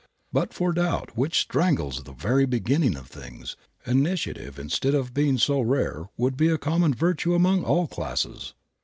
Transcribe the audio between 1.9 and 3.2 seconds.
the very beginning of